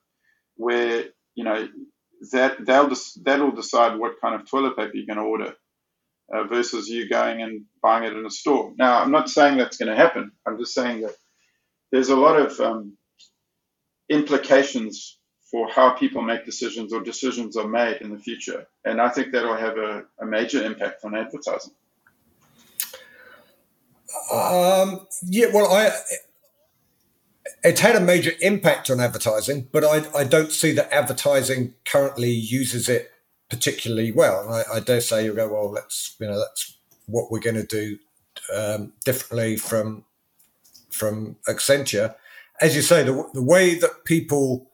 [0.57, 1.05] where
[1.35, 1.67] you know
[2.33, 5.55] that they'll just that'll decide what kind of toilet paper you're going to order
[6.33, 8.73] uh, versus you going and buying it in a store.
[8.77, 10.31] Now, I'm not saying that's going to happen.
[10.47, 11.15] I'm just saying that
[11.91, 12.97] there's a lot of um,
[14.09, 15.19] implications
[15.51, 19.31] for how people make decisions or decisions are made in the future, and I think
[19.31, 21.73] that'll have a, a major impact on advertising.
[24.33, 25.91] Um, yeah, well, I
[27.63, 32.31] it's had a major impact on advertising, but I, I don't see that advertising currently
[32.31, 33.11] uses it
[33.49, 34.49] particularly well.
[34.49, 37.65] I, I dare say you go, well, that's you know that's what we're going to
[37.65, 37.99] do
[38.55, 40.05] um, differently from
[40.89, 42.15] from Accenture.
[42.61, 44.69] As you say, the, the way that people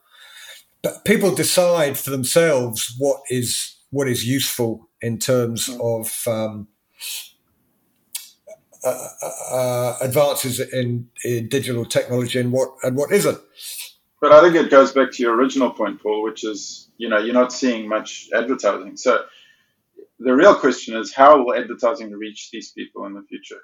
[1.03, 6.67] people decide for themselves what is what is useful in terms of um,
[8.83, 9.09] uh,
[9.51, 13.39] uh, advances in, in digital technology and what and what isn't.
[14.21, 17.17] But I think it goes back to your original point, Paul, which is you know
[17.17, 18.97] you're not seeing much advertising.
[18.97, 19.23] So
[20.19, 23.61] the real question is how will advertising reach these people in the future?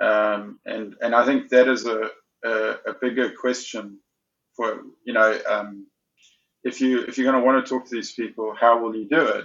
[0.00, 2.10] Um, and and I think that is a,
[2.44, 2.50] a,
[2.86, 3.98] a bigger question
[4.56, 5.86] for you know um,
[6.62, 9.08] if you if you're going to want to talk to these people, how will you
[9.08, 9.44] do it,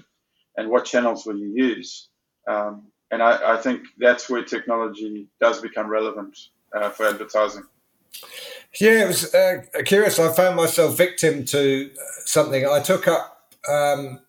[0.58, 2.10] and what channels will you use?
[2.48, 6.38] Um, and I, I, think that's where technology does become relevant
[6.74, 7.64] uh, for advertising.
[8.80, 10.20] Yeah, it was uh, curious.
[10.20, 11.90] I found myself victim to
[12.26, 12.68] something.
[12.68, 14.20] I took up um,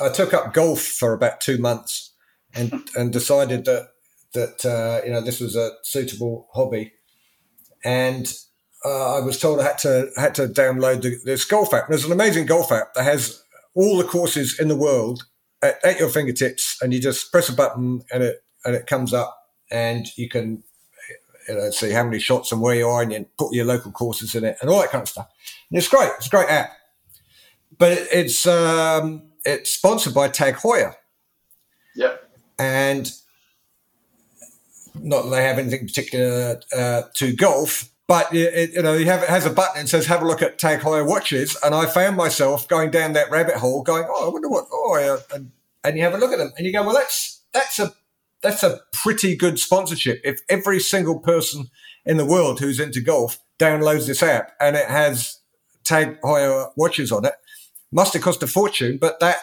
[0.00, 2.12] I took up golf for about two months,
[2.54, 3.90] and and decided that
[4.32, 6.92] that uh, you know this was a suitable hobby,
[7.84, 8.32] and
[8.84, 11.88] uh, I was told I had to had to download the, this golf app.
[11.88, 13.42] There's an amazing golf app that has
[13.74, 15.24] all the courses in the world
[15.64, 19.12] at, at, your fingertips, and you just press a button and it and it comes
[19.12, 19.36] up,
[19.70, 20.62] and you can
[21.48, 23.90] you know, see how many shots and where you are, and you put your local
[23.90, 25.28] courses in it, and all that kind of stuff.
[25.70, 26.10] And it's great.
[26.16, 26.70] It's a great app,
[27.78, 30.94] but it, it's um, it's sponsored by Tag Heuer.
[31.94, 32.16] Yeah,
[32.58, 33.10] and
[34.94, 39.22] not that they have anything particular uh, to golf, but it, you know, you have
[39.22, 41.86] it has a button and says, "Have a look at Tag Heuer watches," and I
[41.86, 45.12] found myself going down that rabbit hole, going, "Oh, I wonder what." Oh, yeah.
[45.12, 47.78] Uh, and, and you have a look at them, and you go, "Well, that's that's
[47.78, 47.94] a
[48.42, 50.20] that's a pretty good sponsorship.
[50.22, 51.70] If every single person
[52.04, 55.40] in the world who's into golf downloads this app and it has
[55.82, 57.34] Tag Heuer watches on it,
[57.90, 58.98] must have cost a fortune.
[59.00, 59.38] But that,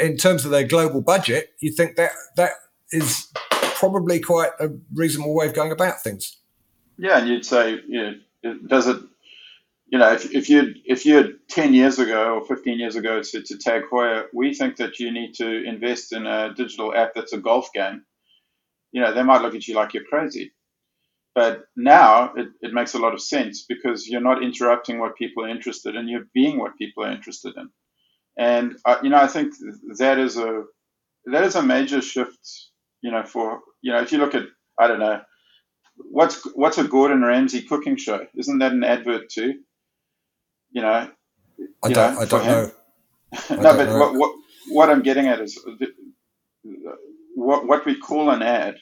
[0.00, 2.52] in terms of their global budget, you think that that
[2.90, 6.36] is probably quite a reasonable way of going about things.
[6.98, 8.02] Yeah, and you'd say, you
[8.44, 9.02] know, does it,
[9.88, 13.22] you know, if, if you if you had ten years ago or fifteen years ago
[13.22, 17.14] said to Tag Heuer, we think that you need to invest in a digital app
[17.14, 18.04] that's a golf game,
[18.92, 20.52] you know, they might look at you like you're crazy.
[21.34, 25.44] But now it, it makes a lot of sense because you're not interrupting what people
[25.44, 27.70] are interested in, you're being what people are interested in.
[28.38, 29.54] And uh, you know, I think
[29.98, 30.64] that is a
[31.26, 32.38] that is a major shift.
[33.02, 34.44] You know, for you know, if you look at
[34.80, 35.22] I don't know,
[35.96, 38.26] what's what's a Gordon Ramsay cooking show?
[38.34, 39.60] Isn't that an advert too?
[40.70, 41.10] You know,
[41.82, 42.70] I don't, know, I don't know.
[43.50, 43.98] no, don't but know.
[43.98, 44.34] What, what
[44.68, 45.58] what I'm getting at is
[47.34, 48.76] what what we call an ad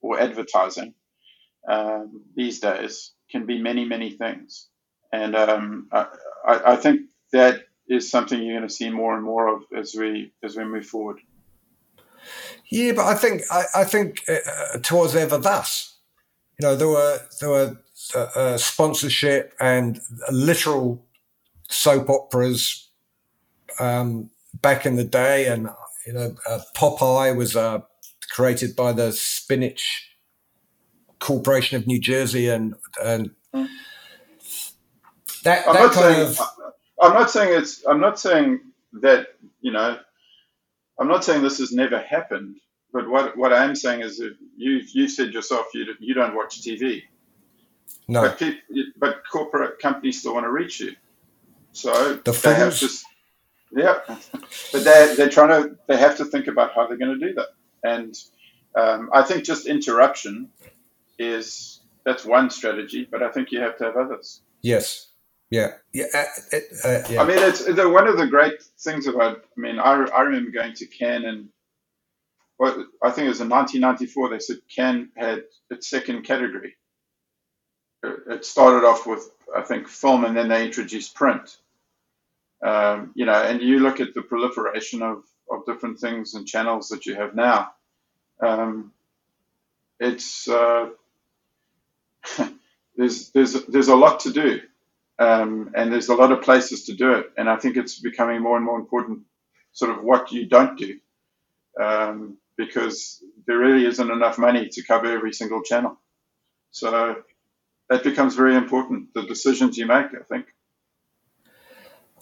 [0.00, 0.94] or advertising
[1.68, 4.68] um, these days can be many many things,
[5.12, 6.06] and um, I,
[6.44, 10.32] I think that is something you're going to see more and more of as we
[10.42, 11.20] as we move forward.
[12.70, 15.89] Yeah, but I think I, I think uh, twas ever thus
[16.60, 17.78] you know, there were there were
[18.14, 19.98] uh, uh, sponsorship and
[20.30, 21.02] literal
[21.70, 22.90] soap operas
[23.78, 24.28] um,
[24.60, 25.70] back in the day, and
[26.06, 27.80] you know, uh, Popeye was uh,
[28.30, 30.10] created by the Spinach
[31.18, 33.30] Corporation of New Jersey, and and
[35.44, 36.40] that, I'm that kind saying, of.
[37.00, 37.86] I'm not saying it's.
[37.86, 38.60] I'm not saying
[39.00, 39.28] that
[39.62, 39.98] you know.
[40.98, 42.56] I'm not saying this has never happened,
[42.92, 46.34] but what what I am saying is, that you you said yourself you you don't
[46.34, 47.02] watch TV.
[48.08, 48.22] No.
[48.22, 48.60] But, people,
[48.98, 50.94] but corporate companies still want to reach you,
[51.72, 52.88] so the they have to.
[53.72, 53.98] Yeah,
[54.72, 57.34] but they they're trying to they have to think about how they're going to do
[57.34, 57.48] that,
[57.84, 58.14] and
[58.74, 60.50] um, I think just interruption
[61.18, 64.42] is that's one strategy, but I think you have to have others.
[64.62, 65.06] Yes.
[65.50, 67.20] Yeah, yeah, uh, uh, yeah.
[67.20, 69.38] I mean, it's, it's one of the great things about.
[69.38, 71.48] I mean, I, I remember going to Cannes and
[72.60, 76.76] well, I think it was in 1994, they said Cannes had its second category.
[78.02, 81.56] It started off with, I think, film, and then they introduced print.
[82.62, 86.90] Um, you know, and you look at the proliferation of, of different things and channels
[86.90, 87.70] that you have now.
[88.42, 88.92] Um,
[89.98, 90.90] it's uh,
[92.96, 94.60] there's there's there's a lot to do,
[95.18, 97.30] um, and there's a lot of places to do it.
[97.38, 99.20] And I think it's becoming more and more important,
[99.72, 101.00] sort of what you don't do.
[101.80, 105.98] Um, because there really isn't enough money to cover every single channel.
[106.72, 107.16] So
[107.88, 109.14] that becomes very important.
[109.14, 110.46] The decisions you make, I think.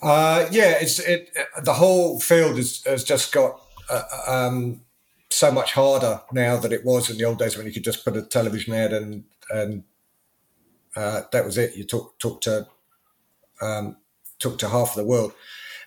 [0.00, 1.36] Uh, yeah, it's it.
[1.62, 3.60] The whole field is, has just got
[3.90, 4.82] uh, um,
[5.28, 8.04] so much harder now than it was in the old days when you could just
[8.04, 9.82] put a television ad and and
[10.94, 11.76] uh, that was it.
[11.76, 12.68] You talk talk to
[13.60, 13.96] um,
[14.38, 15.32] talk to half of the world,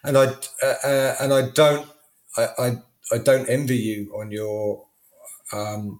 [0.04, 0.26] and I
[0.62, 1.88] uh, uh, and I don't
[2.38, 2.82] I, I,
[3.12, 4.86] I don't envy you on your
[5.54, 6.00] um,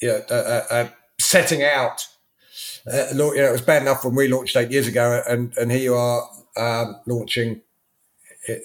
[0.00, 0.88] yeah uh, uh, uh
[1.20, 2.06] setting out.
[2.90, 5.70] Uh, you know, it was bad enough when we launched eight years ago, and and
[5.70, 7.60] here you are um, launching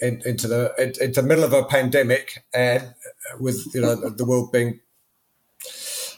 [0.02, 2.94] in, into the into the middle of a pandemic and
[3.38, 4.80] with you know the world being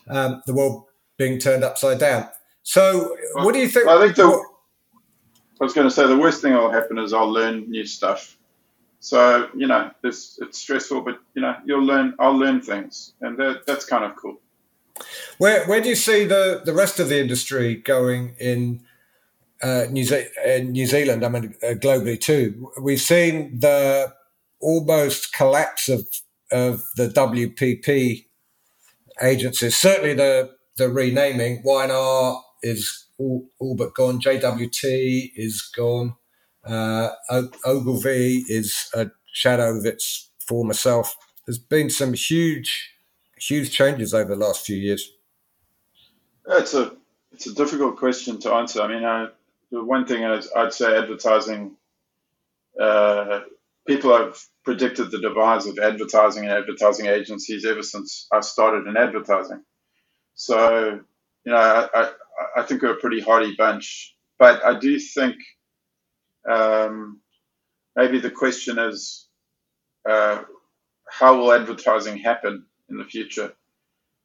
[0.09, 0.85] um, the world
[1.17, 2.29] being turned upside down.
[2.63, 3.89] So, well, what do you think?
[3.89, 4.45] I think the,
[5.61, 7.85] I was going to say the worst thing that will happen is I'll learn new
[7.85, 8.38] stuff.
[9.01, 12.15] So you know, it's it's stressful, but you know, you'll learn.
[12.19, 14.41] I'll learn things, and that, that's kind of cool.
[15.39, 18.83] Where where do you see the the rest of the industry going in?
[19.61, 22.71] Uh, New, Ze- uh, New Zealand, I mean, uh, globally too.
[22.81, 24.15] We've seen the
[24.61, 26.07] almost collapse of
[26.53, 28.27] of the WPP
[29.21, 29.75] agencies.
[29.75, 31.61] Certainly, the the renaming.
[31.65, 34.21] Y&R is all, all but gone.
[34.21, 36.15] JWT is gone.
[36.69, 37.11] Uh,
[37.65, 41.17] Ogilvy is a shadow of its former self.
[41.47, 42.91] There's been some huge,
[43.39, 45.13] huge changes over the last few years.
[46.47, 46.93] It's a
[47.33, 48.83] it's a difficult question to answer.
[48.83, 49.29] I mean, I,
[49.71, 51.77] the one thing is, I'd say advertising.
[52.79, 53.41] Uh,
[53.87, 58.97] people have predicted the demise of advertising and advertising agencies ever since I started in
[58.97, 59.63] advertising.
[60.35, 61.01] So,
[61.45, 62.13] you know, I, I,
[62.59, 64.15] I think we're a pretty hardy bunch.
[64.39, 65.37] But I do think
[66.49, 67.21] um,
[67.97, 69.29] maybe the question is
[70.09, 70.43] uh,
[71.11, 73.53] how will advertising happen in the future?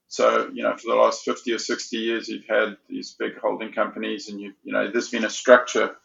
[0.08, 3.72] So, you know, for the last 50 or 60 years, you've had these big holding
[3.74, 5.96] companies and you, you know, there's been a structure,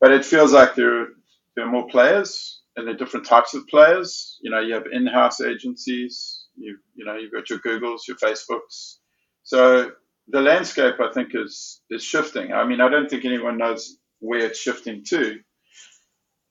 [0.00, 1.08] but it feels like there,
[1.54, 4.38] there are more players and there are different types of players.
[4.42, 8.96] You know, you have in-house agencies, you, you know, you've got your Googles, your Facebooks,
[9.42, 9.92] so
[10.28, 12.52] the landscape, I think, is is shifting.
[12.52, 15.40] I mean, I don't think anyone knows where it's shifting to,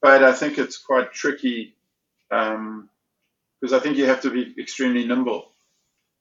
[0.02, 1.76] but I think it's quite tricky
[2.30, 2.90] because um,
[3.74, 5.52] I think you have to be extremely nimble,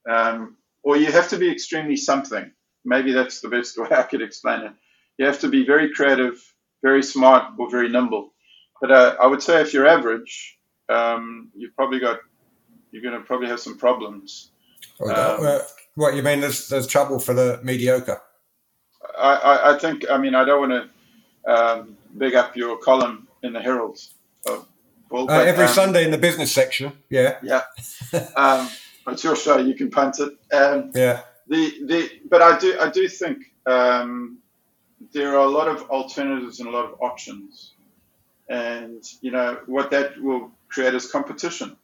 [0.09, 2.51] um, or you have to be extremely something.
[2.85, 4.73] Maybe that's the best way I could explain it.
[5.19, 6.43] You have to be very creative,
[6.83, 8.33] very smart, or very nimble.
[8.81, 12.21] But uh, I would say if you're average, um, you've probably got
[12.91, 14.51] you're going to probably have some problems.
[15.01, 15.61] Um,
[15.95, 16.41] what you mean?
[16.41, 18.21] There's there's trouble for the mediocre.
[19.19, 20.05] I, I, I think.
[20.11, 21.00] I mean, I don't want to
[21.47, 23.99] um, big up your column in the Herald.
[25.13, 26.93] uh, every um, Sunday in the business section.
[27.09, 27.39] Yeah.
[27.43, 27.63] Yeah.
[28.37, 28.69] um,
[29.09, 29.59] it's your show.
[29.59, 30.33] You can punt it.
[30.55, 31.23] Um, yeah.
[31.49, 34.39] The the but I do I do think um,
[35.13, 37.73] there are a lot of alternatives and a lot of options,
[38.49, 41.77] and you know what that will create is competition,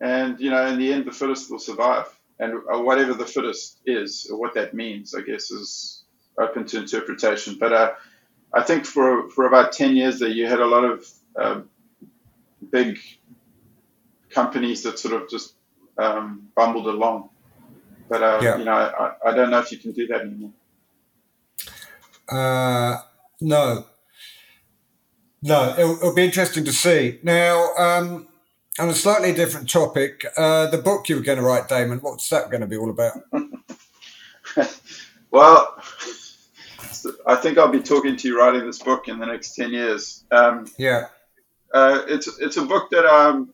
[0.00, 2.06] and you know in the end the fittest will survive
[2.38, 6.02] and uh, whatever the fittest is, or what that means, I guess, is
[6.38, 7.56] open to interpretation.
[7.58, 7.92] But uh,
[8.54, 11.06] I think for for about ten years there, you had a lot of
[11.38, 11.60] uh,
[12.70, 12.98] big
[14.30, 15.54] companies that sort of just
[15.98, 17.30] um, bumbled along.
[18.08, 18.58] But uh, yeah.
[18.58, 20.52] you know, I, I don't know if you can do that anymore.
[22.28, 22.98] Uh,
[23.40, 23.86] no,
[25.42, 25.74] no.
[25.78, 27.18] It'll, it'll, be interesting to see.
[27.22, 28.28] Now, um,
[28.78, 32.28] on a slightly different topic, uh, the book you were going to write, Damon, what's
[32.30, 33.20] that going to be all about?
[35.30, 35.82] well,
[37.26, 40.24] I think I'll be talking to you writing this book in the next 10 years.
[40.30, 41.08] Um, yeah.
[41.72, 43.52] Uh, it's, it's a book that um,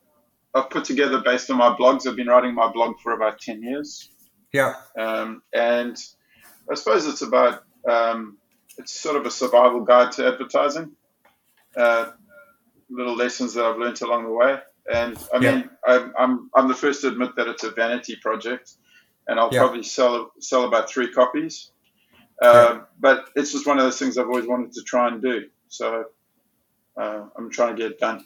[0.55, 2.07] I've put together based on my blogs.
[2.07, 4.11] I've been writing my blog for about 10 years.
[4.53, 4.75] Yeah.
[4.99, 5.97] Um, and
[6.71, 8.39] I suppose it's about, um,
[8.79, 10.93] it's sort of a survival guide to advertising.
[11.77, 12.11] Uh,
[12.91, 14.59] little lessons that I've learned along the way.
[14.93, 15.95] And I mean, yeah.
[15.95, 18.75] I'm, I'm, I'm the first to admit that it's a vanity project,
[19.29, 19.61] and I'll yeah.
[19.61, 21.71] probably sell sell about three copies.
[22.41, 22.81] Uh, yeah.
[22.99, 25.49] But it's just one of those things I've always wanted to try and do.
[25.69, 26.05] So
[26.97, 28.25] uh, I'm trying to get it done.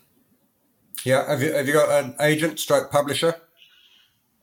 [1.05, 1.29] Yeah.
[1.29, 3.35] Have you have you got an agent, stroke publisher?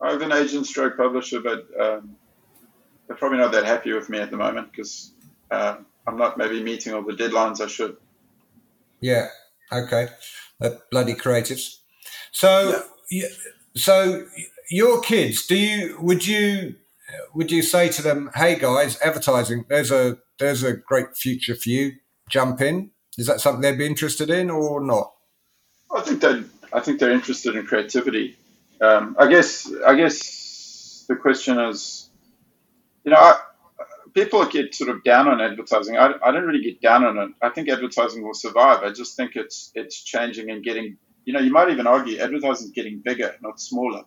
[0.00, 2.16] I have an agent, stroke publisher, but um,
[3.06, 5.12] they're probably not that happy with me at the moment because
[5.50, 7.96] uh, I'm not maybe meeting all the deadlines I should.
[9.00, 9.28] Yeah.
[9.72, 10.08] Okay.
[10.60, 11.78] Uh, bloody creatives.
[12.32, 13.26] So, yeah.
[13.76, 14.26] so
[14.70, 16.76] your kids, do you would you
[17.34, 21.68] would you say to them, "Hey guys, advertising, there's a there's a great future for
[21.68, 21.92] you.
[22.28, 25.12] Jump in." Is that something they'd be interested in or not?
[25.94, 26.42] I think they
[26.72, 28.36] I think they're interested in creativity.
[28.80, 32.10] Um, I guess I guess the question is,
[33.04, 33.38] you know, I,
[34.14, 35.96] people get sort of down on advertising.
[35.96, 37.30] I, I don't really get down on it.
[37.42, 38.82] I think advertising will survive.
[38.82, 42.68] I just think it's it's changing and getting you know, you might even argue advertising
[42.68, 44.04] is getting bigger, not smaller.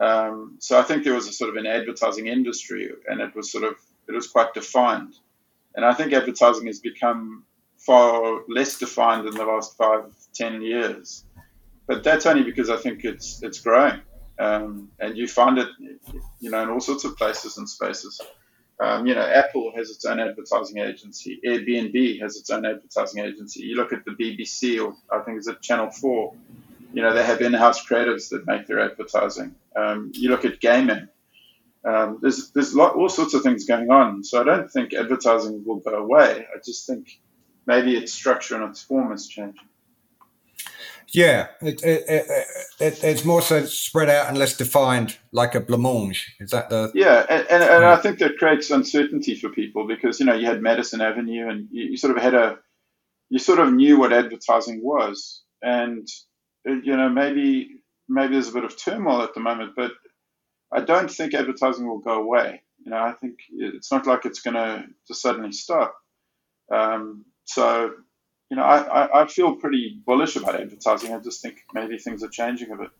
[0.00, 3.50] Um, so I think there was a sort of an advertising industry, and it was
[3.50, 3.74] sort of
[4.08, 5.14] it was quite defined.
[5.74, 7.44] And I think advertising has become
[7.76, 11.24] far less defined in the last five, ten years.
[11.86, 14.00] But that's only because I think it's it's growing,
[14.38, 15.68] um, and you find it,
[16.40, 18.20] you know, in all sorts of places and spaces.
[18.80, 21.40] Um, you know, Apple has its own advertising agency.
[21.44, 23.62] Airbnb has its own advertising agency.
[23.62, 26.34] You look at the BBC, or I think it's at Channel Four.
[26.92, 29.54] You know, they have in-house creatives that make their advertising.
[29.76, 31.08] Um, you look at gaming.
[31.84, 34.24] Um, there's there's lot, all sorts of things going on.
[34.24, 36.46] So I don't think advertising will go away.
[36.54, 37.20] I just think
[37.66, 39.68] maybe its structure and its form is changing.
[41.10, 42.04] Yeah, it, it,
[42.80, 46.24] it, it's more so spread out and less defined, like a blancmange.
[46.38, 46.92] Is that the?
[46.94, 50.44] Yeah, and, and, and I think that creates uncertainty for people because you know you
[50.46, 52.58] had Madison Avenue and you, you, sort of had a,
[53.30, 56.06] you sort of knew what advertising was, and
[56.68, 59.92] you know maybe maybe there's a bit of turmoil at the moment, but
[60.72, 62.62] I don't think advertising will go away.
[62.84, 65.94] You know, I think it's not like it's going to just suddenly stop.
[66.72, 67.92] Um, so
[68.50, 71.12] you know, I, I, feel pretty bullish about advertising.
[71.12, 72.90] I just think maybe things are changing a bit.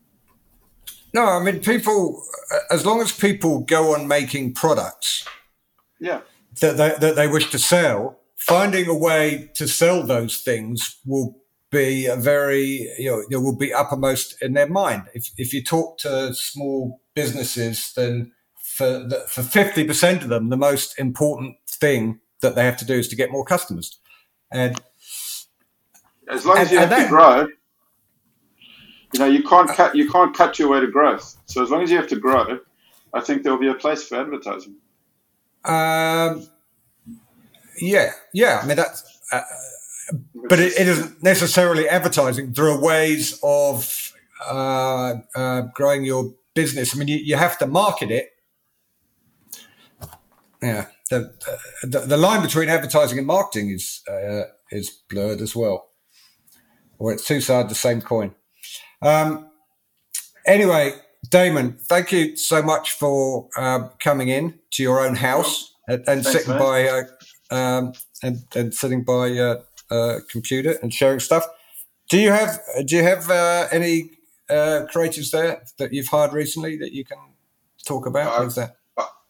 [1.11, 2.23] No, I mean, people,
[2.69, 5.25] as long as people go on making products
[5.99, 6.21] yeah.
[6.59, 11.35] that, they, that they wish to sell, finding a way to sell those things will
[11.71, 15.03] be a very, you know, it will be uppermost in their mind.
[15.13, 20.57] If, if you talk to small businesses, then for, the, for 50% of them, the
[20.57, 23.99] most important thing that they have to do is to get more customers.
[24.51, 24.79] And
[26.29, 27.47] as long as you have to grow,
[29.13, 31.37] you know, you can't cut you can't cut your way to growth.
[31.45, 32.59] So as long as you have to grow,
[33.13, 34.75] I think there will be a place for advertising.
[35.65, 36.47] Um,
[37.79, 38.59] yeah, yeah.
[38.63, 39.41] I mean that's, uh,
[40.47, 42.53] but it, it isn't necessarily advertising.
[42.53, 44.13] There are ways of
[44.47, 46.95] uh, uh, growing your business.
[46.95, 48.29] I mean, you, you have to market it.
[50.61, 51.33] Yeah, the,
[51.83, 55.89] the, the line between advertising and marketing is uh, is blurred as well
[56.99, 58.35] or it's two sides of the same coin.
[59.01, 59.49] Um,
[60.45, 60.93] anyway,
[61.29, 66.23] Damon, thank you so much for uh, coming in to your own house and, and
[66.23, 66.59] Thanks, sitting man.
[66.59, 67.03] by uh,
[67.51, 69.57] um, and, and sitting by a
[69.91, 71.45] uh, uh, computer and sharing stuff.
[72.09, 74.11] Do you have do you have uh, any
[74.49, 77.17] uh, creators there that you've hired recently that you can
[77.85, 78.39] talk about?
[78.39, 78.77] I've, that?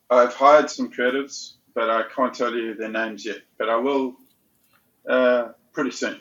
[0.09, 3.41] I've hired some creatives, but I can't tell you their names yet.
[3.57, 4.15] But I will
[5.73, 6.19] pretty soon.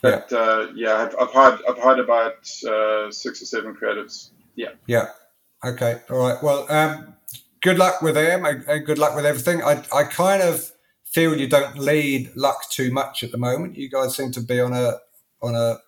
[0.00, 4.30] But yeah, uh, yeah I've, I've, hired I've hired about uh, six or seven creatives.
[4.54, 4.70] Yeah.
[4.86, 5.08] Yeah.
[5.64, 6.00] Okay.
[6.10, 6.42] All right.
[6.42, 7.14] Well, um,
[7.62, 9.62] good luck with them and good luck with everything.
[9.62, 10.70] I I kind of
[11.06, 13.76] feel you don't lead luck too much at the moment.
[13.76, 14.98] You guys seem to be on a
[15.42, 15.78] on a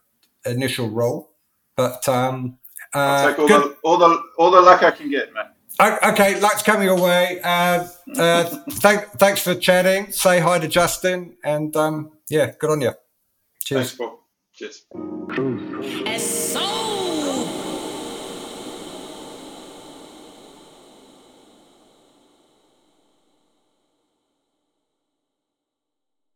[0.49, 1.33] initial roll,
[1.77, 2.59] but um,
[2.95, 5.47] uh, I'll take all the all the all the luck I can get, man.
[5.81, 7.41] Okay, luck's coming away.
[7.45, 10.11] Uh, uh, thank, thanks for chatting.
[10.11, 12.93] Say hi to Justin, and um, yeah, good on you.
[13.65, 13.93] Cheers.
[13.93, 14.19] Thanks, Paul.
[14.55, 14.87] Cheers.